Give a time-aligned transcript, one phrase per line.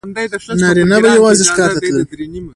[0.61, 2.03] نارینه به یوازې ښکار ته تلل.